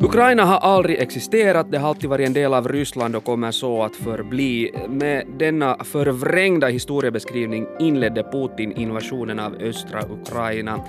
[0.00, 3.82] Ukraina har aldrig existerat, det har alltid varit en del av Ryssland och kommer så
[3.82, 4.70] att förbli.
[4.88, 10.80] Med denna förvrängda historiebeskrivning inledde Putin invasionen av östra Ukraina.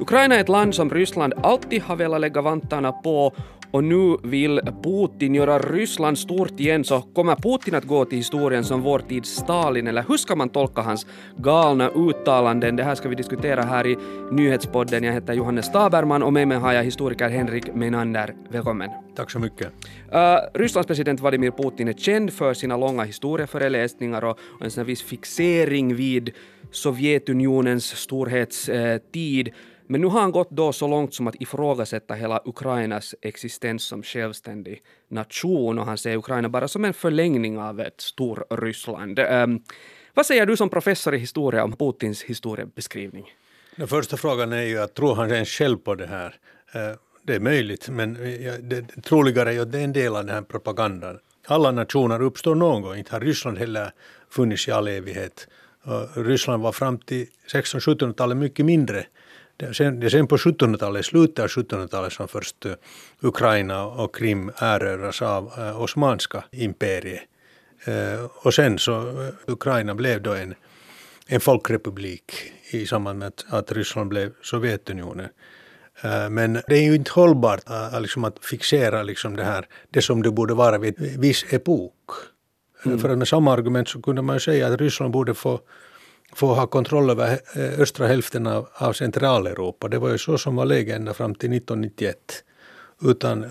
[0.00, 3.32] Ukraina är ett land som Ryssland alltid har velat lägga vantarna på
[3.70, 8.64] och nu vill Putin göra Ryssland stort igen, så kommer Putin att gå till historien
[8.64, 11.06] som vår tids Stalin, eller hur ska man tolka hans
[11.36, 12.76] galna uttalanden?
[12.76, 13.96] Det här ska vi diskutera här i
[14.32, 15.04] nyhetspodden.
[15.04, 18.34] Jag heter Johannes Staberman och med mig har jag historiker Henrik Menander.
[18.50, 18.90] Välkommen.
[19.16, 19.66] Tack så mycket.
[20.14, 24.84] Uh, Rysslands president Vladimir Putin är känd för sina långa historieföreläsningar och, och en sån
[24.84, 26.30] viss fixering vid
[26.70, 29.48] Sovjetunionens storhetstid.
[29.48, 29.54] Uh,
[29.88, 34.02] men nu har han gått då så långt som att ifrågasätta hela Ukrainas existens som
[34.02, 39.18] självständig nation och han ser Ukraina bara som en förlängning av ett Storryssland.
[39.18, 39.62] Um,
[40.14, 43.24] vad säger du som professor i historia om Putins historiebeskrivning?
[43.76, 46.34] Den första frågan är ju att tror han ens själv på det här?
[46.72, 50.24] Ehm, det är möjligt, men eh, det troligare är att det är en del av
[50.24, 51.18] den här propagandan.
[51.46, 53.92] Alla nationer uppstår någon gång, inte har Ryssland heller
[54.30, 55.48] funnits i all evighet.
[56.14, 59.06] Ryssland var fram till 1600-1700-talet mycket mindre
[59.58, 62.72] det sen, sen på 1700-talet, slutet av 1700-talet som först uh,
[63.20, 67.22] Ukraina och Krim erövras av uh, Osmanska imperiet.
[67.88, 70.54] Uh, och sen så Ukraina blev då en,
[71.26, 72.32] en folkrepublik
[72.70, 75.28] i samband med att, att Ryssland blev Sovjetunionen.
[76.30, 77.60] Men det är ju inte hållbart
[78.00, 81.94] liksom att fixera liksom det här, det som det borde vara vid en viss epok.
[82.84, 82.98] Mm.
[82.98, 85.60] För att med samma argument så kunde man ju säga att Ryssland borde få
[86.32, 89.88] få ha kontroll över eh, östra hälften av, av Centraleuropa.
[89.88, 92.16] Det var ju så som var läget ända fram till 1991.
[93.02, 93.50] Utan eh,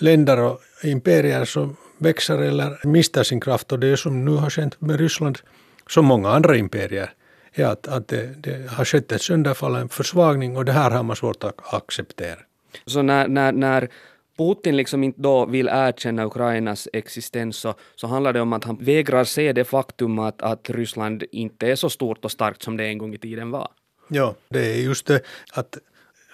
[0.00, 4.80] länder och imperier som växer eller mister sin kraft och det som nu har skett
[4.80, 5.38] med Ryssland,
[5.86, 7.10] som många andra imperier,
[7.54, 11.02] är att, att det, det har skett ett sönderfall, en försvagning och det här har
[11.02, 12.38] man svårt att acceptera.
[12.86, 13.88] Så när, när, när
[14.36, 18.76] Putin liksom inte då vill erkänna Ukrainas existens så, så handlar det om att han
[18.76, 22.84] vägrar se det faktum att, att Ryssland inte är så stort och starkt som det
[22.84, 23.68] en gång i tiden var.
[24.08, 25.20] Ja, det är just det
[25.52, 25.78] att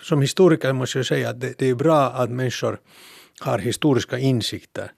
[0.02, 2.78] som historiker måste jag säga att det, det är bra att människor
[3.40, 4.92] har historiska insikter.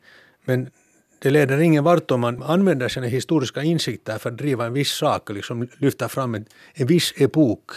[0.44, 0.70] Men
[1.18, 4.90] det leder ingen vart om man använder sina historiska insikter för att driva en viss
[4.90, 7.70] sak och liksom lyfta fram en, en viss epok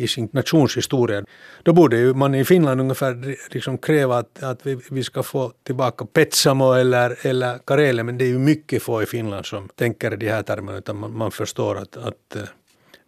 [0.00, 1.24] i sin nationshistoria.
[1.62, 5.52] Då borde ju man i Finland ungefär liksom kräva att, att vi, vi ska få
[5.62, 10.12] tillbaka Petsamo eller, eller Karelen, men det är ju mycket få i Finland som tänker
[10.12, 12.42] i de här termerna, utan man, man förstår att, att eh,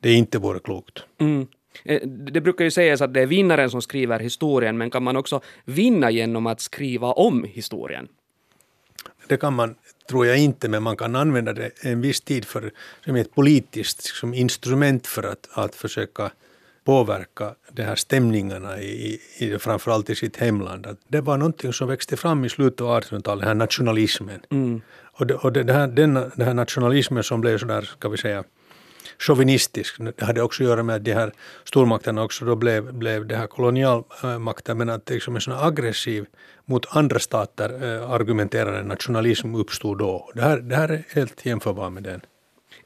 [0.00, 1.02] det inte vore klokt.
[1.20, 1.46] Mm.
[1.84, 5.16] Eh, det brukar ju sägas att det är vinnaren som skriver historien, men kan man
[5.16, 8.08] också vinna genom att skriva om historien?
[9.26, 9.74] Det kan man,
[10.08, 12.70] tror jag inte, men man kan använda det en viss tid för,
[13.04, 16.30] som ett politiskt som instrument för att, att försöka
[16.84, 20.86] påverka de här stämningarna i, i, framförallt i sitt hemland.
[20.86, 24.40] Att det var någonting som växte fram i slutet av 1800-talet, den här nationalismen.
[24.50, 24.80] Mm.
[25.12, 28.44] Och, det, och det, här, den, den här nationalismen som blev sådär, ska vi säga,
[29.18, 29.96] chauvinistisk.
[29.98, 31.32] Det hade också att göra med att de här
[31.64, 36.26] stormakterna också då blev, blev det här kolonialmakten, men att liksom en sån aggressiv
[36.64, 40.30] mot andra stater äh, argumenterande nationalism uppstod då.
[40.34, 42.20] Det här, det här är helt jämförbart med den.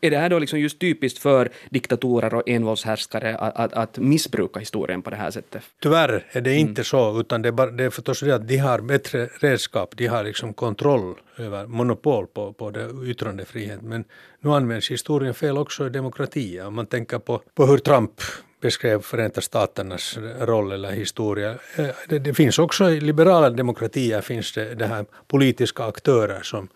[0.07, 4.61] Är det här då liksom just typiskt för diktatorer och envåldshärskare att, att, att missbruka
[4.61, 5.63] historien på det här sättet?
[5.83, 6.85] Tyvärr är det inte mm.
[6.85, 10.07] så, utan det är, bara, det är förstås det att de har bättre redskap, de
[10.07, 13.83] har liksom kontroll över, monopol på, på det, yttrandefrihet.
[13.83, 14.05] Men
[14.41, 16.67] nu används historien fel också i demokratier.
[16.67, 18.13] Om man tänker på, på hur Trump
[18.61, 21.51] beskrev Förenta Staternas roll eller historia.
[21.77, 26.69] Eh, det, det finns också i liberala demokratier finns det, det här politiska aktörer som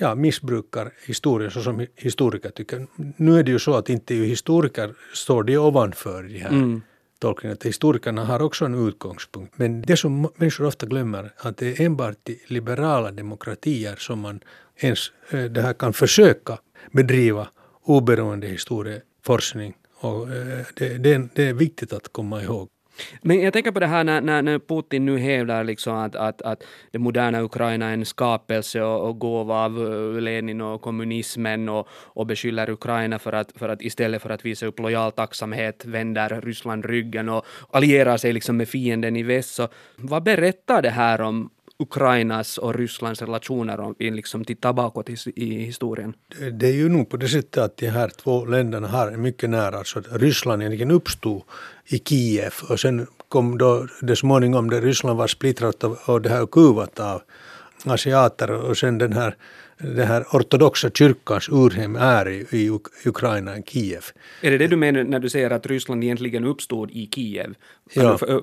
[0.00, 2.86] ja, missbrukar historien så som historiker tycker.
[3.16, 6.82] Nu är det ju så att inte ju historiker står de ovanför de här mm.
[7.18, 7.58] tolkningarna.
[7.64, 9.58] Historikerna har också en utgångspunkt.
[9.58, 14.40] Men det som människor ofta glömmer att det är enbart i liberala demokratier som man
[14.76, 16.58] ens eh, det här kan försöka
[16.92, 17.48] bedriva
[17.82, 19.74] oberoende historieforskning.
[20.00, 22.68] Och eh, det, det, det är viktigt att komma ihåg.
[23.22, 26.42] Men jag tänker på det här när, när, när Putin nu hävdar liksom att, att,
[26.42, 31.68] att det moderna Ukraina är en skapelse och, och gåva av eh, Lenin och kommunismen
[31.68, 35.84] och, och beskyller Ukraina för att, för att istället för att visa upp lojal tacksamhet
[35.84, 39.54] vänder Ryssland ryggen och allierar sig liksom med fienden i väst.
[39.54, 41.50] Så vad berättar det här om
[41.80, 46.14] Ukrainas och Rysslands relationer om vi liksom tittar bakåt i, i historien?
[46.52, 49.78] Det är ju nog på det sättet att de här två länderna har mycket nära.
[49.78, 51.42] alltså Ryssland egentligen uppstod
[51.86, 56.28] i Kiev och sen kom då det småningom, där Ryssland var splittrat och, och det
[56.28, 57.22] här kuvat av
[57.86, 59.36] asiater och sen den här
[59.82, 62.70] den här ortodoxa kyrkans urhem är i, i
[63.04, 64.04] Ukraina, i Kiev.
[64.40, 67.54] Är det det du menar när du säger att Ryssland egentligen uppstod i Kiev?
[67.94, 68.18] Kan ja.
[68.20, 68.42] du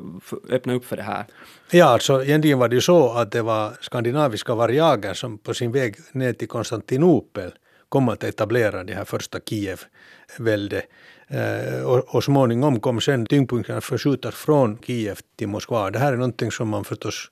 [0.49, 1.25] öppna upp för det här?
[1.71, 5.71] Ja, alltså egentligen var det ju så att det var skandinaviska varjager som på sin
[5.71, 7.51] väg ner till Konstantinopel
[7.89, 10.81] kom att etablera det här första Kiev-välde.
[11.27, 15.91] Eh, och, och småningom kom sen tyngdpunkten att förskjutas från Kiev till Moskva.
[15.91, 17.31] Det här är någonting som man förstås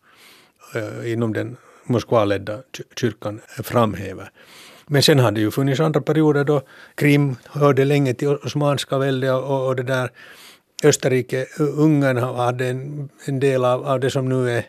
[0.75, 2.59] eh, inom den Moskvaledda
[2.95, 4.31] kyrkan framhäver.
[4.87, 6.61] Men sen hade det ju funnits andra perioder då
[6.95, 10.11] Krim hörde länge till Osmanska väldet och, och det där
[10.83, 14.65] Österrike, Ungern hade en, en del av, av det som nu är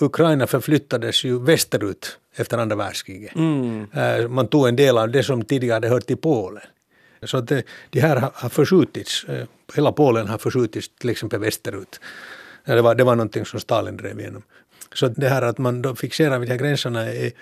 [0.00, 3.34] Ukraina förflyttades ju västerut efter andra världskriget.
[3.34, 3.86] Mm.
[3.92, 6.62] Eh, man tog en del av det som tidigare hört till Polen.
[7.22, 12.00] Så det, det här har förskjutits, eh, hela Polen har förskjutits till exempel västerut.
[12.64, 14.42] Det var, det var någonting som Stalin drev igenom.
[14.94, 17.32] Så det här att man då fixerar vid de här gränserna är,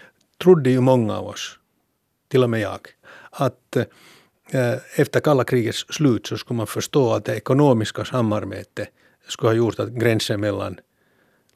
[0.42, 1.58] trodde ju många av oss,
[2.28, 2.80] till och med jag,
[3.30, 3.76] att
[4.50, 8.88] eh, efter kalla krigets slut så skulle man förstå att det ekonomiska samarbetet
[9.28, 10.80] skulle ha gjort att gränsen mellan,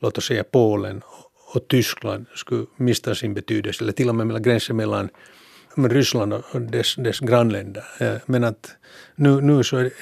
[0.00, 1.02] låt oss säga Polen
[1.54, 5.08] och Tyskland skulle mista sin betydelse, eller till och med mellan gränsen mellan
[5.76, 7.84] Ryssland och dess, dess grannländer.
[8.00, 8.76] Eh, men att
[9.14, 9.92] nu, nu så är,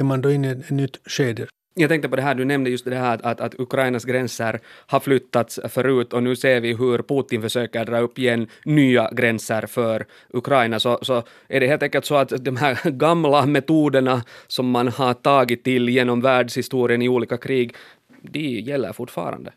[0.00, 2.70] är man då inne i ett nytt skede jag tänkte på det här, du nämnde
[2.70, 6.98] just det här att, att, Ukrainas gränser har flyttats förut och nu ser vi hur
[6.98, 10.80] Putin försöker dra upp igen nya gränser för Ukraina.
[10.80, 15.14] Så, så är det helt enkelt så att de här gamla metoderna som man har
[15.14, 17.74] tagit till genom världshistorien i olika krig,
[18.22, 19.52] de gäller fortfarande.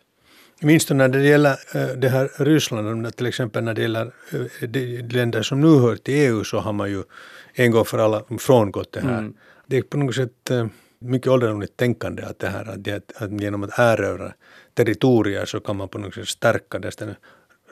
[0.61, 5.01] Minst när det gäller eh, det här Ryssland, till exempel när det gäller eh, de
[5.01, 7.03] länder som nu hör till EU så har man ju
[7.53, 9.17] en gång för alla frångått det här.
[9.17, 9.33] Mm.
[9.67, 10.67] Det är på något sätt eh,
[11.03, 14.33] mycket ålderdomligt tänkande att det här att, det, att genom att erövra
[14.73, 17.15] territorier så kan man på något sätt stärka det.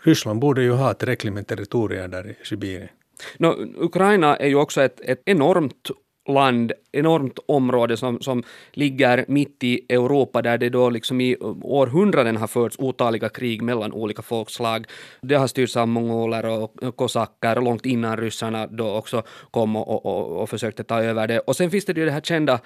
[0.03, 2.89] Ryssland borde ju ha tillräckligt med territorier där i Sibirien.
[3.37, 3.47] No,
[3.77, 5.91] Ukraina är ju också ett, ett enormt
[6.29, 12.37] land, enormt område som, som ligger mitt i Europa där det då liksom i århundraden
[12.37, 14.85] har förts otaliga krig mellan olika folkslag.
[15.21, 20.41] Det har styrts av mongoler och kosacker långt innan ryssarna då också kom och, och,
[20.41, 21.39] och försökte ta över det.
[21.39, 22.59] Och sen finns det ju det här kända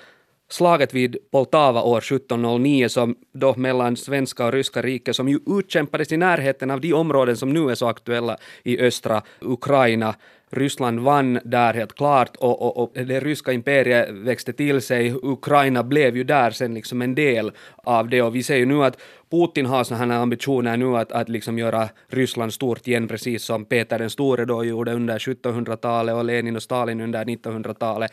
[0.49, 6.11] slaget vid Poltava år 1709 som då mellan svenska och ryska riket som ju utkämpades
[6.11, 10.15] i närheten av de områden som nu är så aktuella i östra Ukraina.
[10.49, 15.13] Ryssland vann där helt klart och, och, och, det ryska imperiet växte till sig.
[15.23, 18.83] Ukraina blev ju där sen liksom en del av det och vi ser ju nu
[18.83, 18.97] att
[19.31, 23.65] Putin har sådana här ambitioner nu att, att liksom göra Ryssland stort igen precis som
[23.65, 28.11] Peter den store då gjorde under 1700-talet och Lenin och Stalin under 1900-talet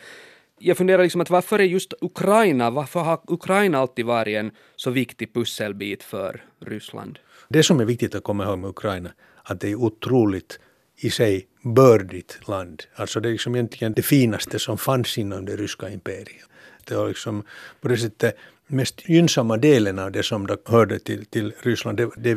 [0.63, 4.91] jag funderar liksom att varför är just Ukraina, varför har Ukraina alltid varit en så
[4.91, 7.19] viktig pusselbit för Ryssland?
[7.49, 9.09] Det som är viktigt att komma ihåg med Ukraina,
[9.43, 10.59] att det är otroligt
[10.97, 12.83] i sig bördigt land.
[12.95, 16.45] Alltså det är liksom egentligen det finaste som fanns inom det ryska imperiet.
[16.83, 17.43] Det var liksom
[17.81, 18.37] på det sättet
[18.67, 22.35] mest gynnsamma delen av det som hörde till, till Ryssland, det, det,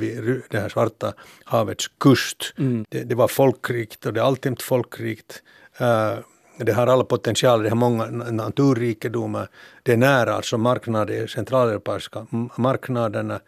[0.50, 1.12] det här Svarta
[1.44, 2.54] havets kust.
[2.58, 2.84] Mm.
[2.88, 5.42] Det, det, var folkrikt och det är alltid folkrikt.
[5.80, 6.18] Uh,
[6.58, 9.48] det har alla potentialer, det har många naturrikedomar,
[9.82, 12.26] det är nära alltså marknader, centraleuropeiska
[12.56, 13.40] marknaderna.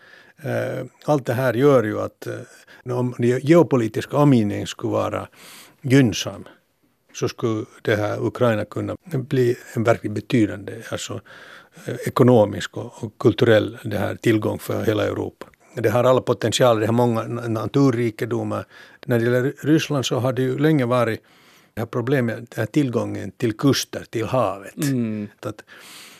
[0.42, 5.28] Eh, allt det här gör ju att eh, om den geopolitiska omgivningen skulle vara
[5.82, 6.44] gynnsam
[7.14, 11.20] så skulle det här Ukraina kunna bli en verkligt betydande alltså,
[11.86, 15.46] eh, ekonomisk och kulturell det här tillgång för hela Europa.
[15.74, 18.64] Det har alla potentialer, det har många naturrikedomar.
[19.06, 21.20] När det gäller Ryssland så har det ju länge varit
[21.78, 24.76] det här problemet är tillgången till kuster, till havet.
[24.76, 25.28] Mm.
[25.40, 25.64] Att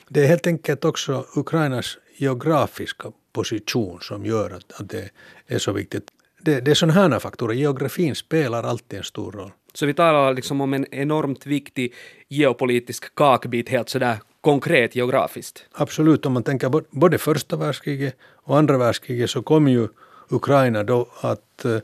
[0.09, 5.11] det är helt enkelt också Ukrainas geografiska position som gör att, att det
[5.47, 6.05] är så viktigt.
[6.41, 9.51] Det, det är sådana här faktorer, geografin spelar alltid en stor roll.
[9.75, 11.95] Så vi talar liksom om en enormt viktig
[12.29, 15.65] geopolitisk kakbit helt sådär konkret geografiskt?
[15.73, 19.89] Absolut, om man tänker både första världskriget och andra världskriget så kom ju
[20.29, 21.81] Ukraina då att eh,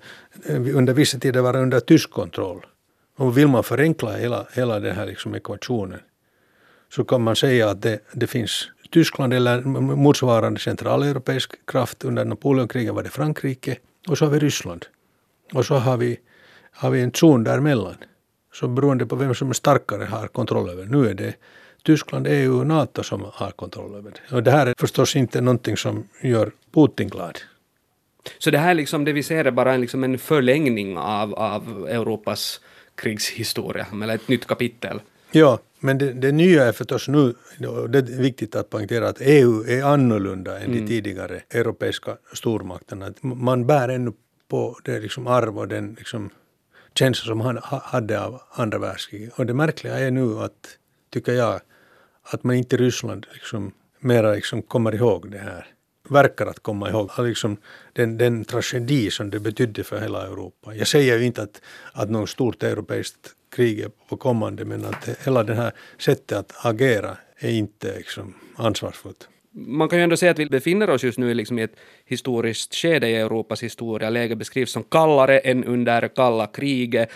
[0.76, 2.66] under vissa tider vara under tysk kontroll.
[3.16, 6.00] Och vill man förenkla hela, hela den här liksom ekvationen
[6.88, 9.61] så kan man säga att det, det finns Tyskland eller
[9.97, 12.04] motsvarande centraleuropeisk kraft.
[12.04, 13.76] Under Napoleonkriget var det Frankrike
[14.09, 14.87] och så har vi Ryssland.
[15.52, 16.21] Och så har vi,
[16.73, 17.97] har vi en zon däremellan.
[18.52, 20.85] Så beroende på vem som är starkare har kontroll över.
[20.85, 21.35] Nu är det
[21.83, 24.37] Tyskland, EU och NATO som har kontroll över det.
[24.37, 27.38] Och det här är förstås inte någonting som gör Putin glad.
[28.38, 31.87] Så det här liksom, det vi ser är bara en, liksom en förlängning av, av
[31.90, 32.61] Europas
[32.96, 35.00] krigshistoria, eller ett nytt kapitel.
[35.30, 37.34] Ja, men det, det nya är förstås nu,
[37.88, 40.80] det är viktigt att poängtera att EU är annorlunda än mm.
[40.80, 43.12] de tidigare europeiska stormakterna.
[43.20, 44.12] Man bär ännu
[44.48, 46.30] på det liksom arv och den, liksom,
[46.94, 49.38] känsla som han hade av andra världskriget.
[49.38, 50.78] Och det märkliga är nu att,
[51.10, 51.60] tycker jag,
[52.22, 55.73] att man inte i Ryssland liksom mera liksom kommer ihåg det här.
[56.08, 57.56] Verkar att komma ihåg liksom
[57.92, 60.75] den, den tragedi som det betydde för hela Europa.
[60.75, 61.61] Jag säger ju inte att,
[61.92, 66.66] att något stort europeiskt krig är på kommande men att hela det här sättet att
[66.66, 71.18] agera är inte liksom ansvarsfullt man kan ju ändå säga att vi befinner oss just
[71.18, 74.11] nu liksom i ett historiskt skede i Europas historia.
[74.11, 77.11] Läget beskrivs som kallare än under kalla kriget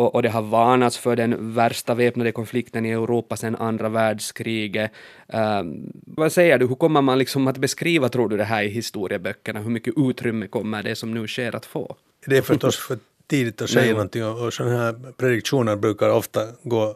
[0.00, 4.90] och, och det har varnats för den värsta väpnade konflikten i Europa sedan andra världskriget.
[5.26, 8.68] Um, vad säger du, hur kommer man liksom att beskriva, tror du, det här i
[8.68, 9.60] historieböckerna?
[9.60, 11.96] Hur mycket utrymme kommer det som nu sker att få?
[12.26, 13.92] Det är förstås för tidigt att säga Nej.
[13.92, 16.94] någonting och, och sådana här prediktioner brukar ofta gå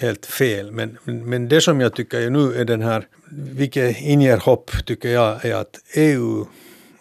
[0.00, 0.72] helt fel.
[0.72, 5.44] Men, men det som jag tycker nu är den här, vilket inger hopp tycker jag
[5.44, 6.46] är att EU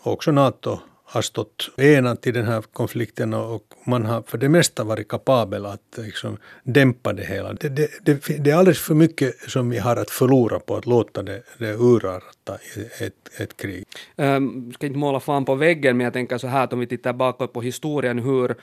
[0.01, 0.79] och också NATO
[1.17, 5.65] har stått enat i den här konflikten och man har för det mesta varit kapabel
[5.65, 7.53] att liksom dämpa det hela.
[7.53, 10.85] Det, det, det, det, är alldeles för mycket som vi har att förlora på att
[10.85, 12.57] låta det, det urarta
[12.99, 13.85] ett, ett krig.
[14.15, 16.87] Um, ska inte måla fan på väggen men jag tänker så här att om vi
[16.87, 18.55] tittar bakåt på historien hur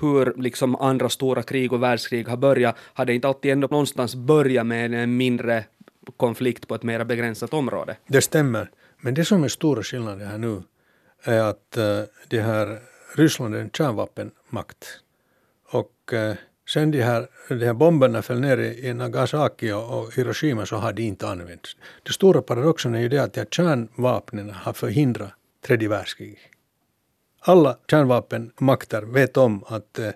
[0.00, 4.14] hur liksom andra stora krig och världskrig har börjat, har det inte alltid ändå någonstans
[4.14, 5.64] börjat med en mindre
[6.16, 7.96] konflikt på ett mer begränsat område?
[8.06, 8.70] Det stämmer.
[9.00, 10.62] Men det som är stora skillnaden här nu
[11.22, 12.80] är att eh, det här
[13.16, 15.00] Ryssland är en kärnvapenmakt.
[15.70, 16.34] Och eh,
[16.68, 21.02] sen de här, de här bomberna föll ner i Nagasaki och Hiroshima så har de
[21.02, 21.76] inte använts.
[22.02, 25.32] Den stora paradoxen är ju det att de här kärnvapnen har förhindrat
[25.66, 26.38] tredje världskriget.
[27.40, 30.10] Alla kärnvapenmakter vet om att eh,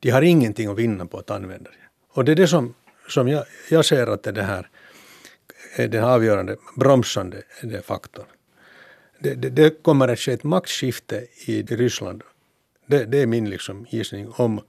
[0.00, 1.76] de har ingenting att vinna på att använda det.
[2.12, 2.74] Och det är det som,
[3.08, 4.64] som jag, jag ser att det
[5.76, 7.42] är den avgörande bromsande
[7.82, 8.26] faktorn
[9.20, 12.22] det, det, det, kommer att ske ett maktskifte i Ryssland.
[12.86, 14.60] Det, det är min liksom gissning om,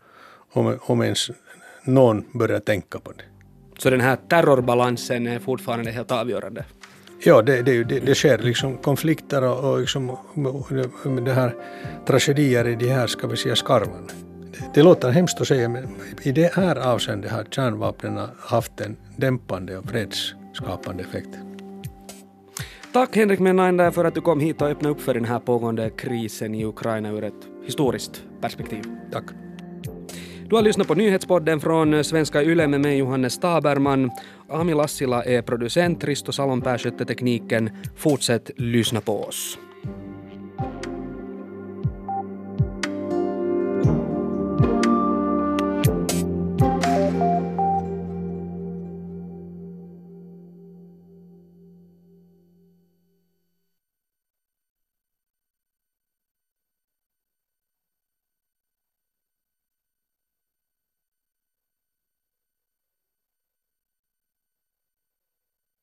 [0.52, 1.32] om, om ens
[1.84, 3.24] någon börjar tänka på det.
[3.78, 6.66] Så den här terrorbalansen är fortfarande helt avgörande?
[7.24, 10.18] Ja, det, det, det, det sker liksom konflikter och, och liksom,
[11.26, 11.56] det här
[12.06, 14.08] tragedier i de här, ska vi säga, skarvarna.
[14.74, 15.88] Det, låter hemskt att säga, men
[16.22, 21.51] i det här avseendet har kärnvapnen haft en dämpande och fredsskapande effekt.
[22.94, 25.90] Tack Henrik Menander för att du kom hit och öppnade upp för den här pågående
[25.90, 28.84] krisen i Ukraina ur ett historiskt perspektiv.
[29.12, 29.24] Tack.
[30.50, 34.12] Du har lyssnat på nyhetspodden från Svenska Yle med mig Johannes Taberman.
[34.50, 37.70] Ami Lassila är producent, Risto Salonpää skötte tekniken.
[37.96, 39.58] Fortsätt lyssna på oss.